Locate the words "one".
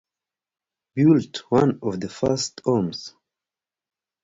1.49-1.77